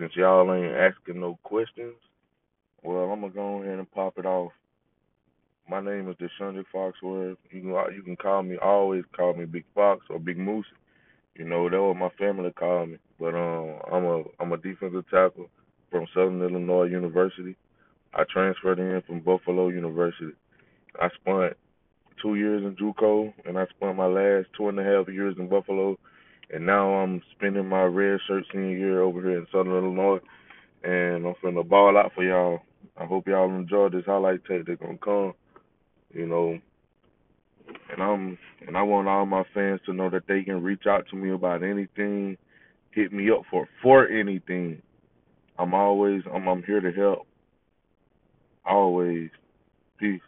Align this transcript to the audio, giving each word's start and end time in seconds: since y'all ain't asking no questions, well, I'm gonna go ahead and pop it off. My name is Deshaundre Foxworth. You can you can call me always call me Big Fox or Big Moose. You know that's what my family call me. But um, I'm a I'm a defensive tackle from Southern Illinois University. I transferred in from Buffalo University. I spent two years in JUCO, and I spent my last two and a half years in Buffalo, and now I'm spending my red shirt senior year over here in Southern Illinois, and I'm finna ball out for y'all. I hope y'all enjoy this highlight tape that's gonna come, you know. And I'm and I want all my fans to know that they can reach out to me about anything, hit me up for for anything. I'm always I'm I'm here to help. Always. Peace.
since 0.00 0.16
y'all 0.16 0.52
ain't 0.54 0.74
asking 0.74 1.20
no 1.20 1.38
questions, 1.42 1.94
well, 2.82 3.10
I'm 3.10 3.20
gonna 3.20 3.32
go 3.32 3.62
ahead 3.62 3.78
and 3.78 3.90
pop 3.90 4.14
it 4.16 4.24
off. 4.24 4.52
My 5.68 5.80
name 5.80 6.08
is 6.08 6.16
Deshaundre 6.16 6.64
Foxworth. 6.74 7.36
You 7.50 7.60
can 7.60 7.94
you 7.94 8.02
can 8.02 8.16
call 8.16 8.42
me 8.42 8.56
always 8.56 9.04
call 9.14 9.34
me 9.34 9.44
Big 9.44 9.64
Fox 9.74 10.06
or 10.08 10.18
Big 10.18 10.38
Moose. 10.38 10.66
You 11.36 11.44
know 11.44 11.68
that's 11.68 11.80
what 11.80 11.96
my 11.96 12.08
family 12.18 12.50
call 12.52 12.86
me. 12.86 12.96
But 13.20 13.34
um, 13.34 13.74
I'm 13.92 14.04
a 14.04 14.22
I'm 14.40 14.52
a 14.52 14.56
defensive 14.56 15.04
tackle 15.10 15.48
from 15.90 16.06
Southern 16.14 16.40
Illinois 16.40 16.84
University. 16.84 17.54
I 18.14 18.24
transferred 18.24 18.78
in 18.78 19.02
from 19.06 19.20
Buffalo 19.20 19.68
University. 19.68 20.32
I 20.98 21.08
spent 21.20 21.56
two 22.20 22.36
years 22.36 22.62
in 22.64 22.74
JUCO, 22.76 23.32
and 23.44 23.58
I 23.58 23.66
spent 23.66 23.96
my 23.96 24.06
last 24.06 24.48
two 24.56 24.68
and 24.68 24.80
a 24.80 24.82
half 24.82 25.08
years 25.08 25.36
in 25.38 25.48
Buffalo, 25.48 25.98
and 26.52 26.66
now 26.66 26.92
I'm 26.94 27.22
spending 27.32 27.68
my 27.68 27.82
red 27.82 28.18
shirt 28.26 28.44
senior 28.52 28.76
year 28.76 29.02
over 29.02 29.20
here 29.20 29.38
in 29.38 29.46
Southern 29.52 29.72
Illinois, 29.72 30.20
and 30.82 31.26
I'm 31.26 31.34
finna 31.42 31.66
ball 31.66 31.96
out 31.96 32.12
for 32.14 32.24
y'all. 32.24 32.60
I 32.96 33.04
hope 33.04 33.28
y'all 33.28 33.54
enjoy 33.54 33.88
this 33.90 34.04
highlight 34.06 34.44
tape 34.46 34.66
that's 34.66 34.80
gonna 34.80 34.98
come, 34.98 35.34
you 36.12 36.26
know. 36.26 36.58
And 37.92 38.02
I'm 38.02 38.38
and 38.66 38.76
I 38.76 38.82
want 38.82 39.08
all 39.08 39.26
my 39.26 39.44
fans 39.54 39.80
to 39.86 39.92
know 39.92 40.10
that 40.10 40.26
they 40.26 40.42
can 40.42 40.62
reach 40.62 40.86
out 40.88 41.06
to 41.10 41.16
me 41.16 41.30
about 41.30 41.62
anything, 41.62 42.36
hit 42.90 43.12
me 43.12 43.30
up 43.30 43.42
for 43.50 43.68
for 43.82 44.08
anything. 44.08 44.82
I'm 45.58 45.74
always 45.74 46.22
I'm 46.32 46.48
I'm 46.48 46.62
here 46.64 46.80
to 46.80 46.90
help. 46.92 47.26
Always. 48.64 49.30
Peace. 49.98 50.20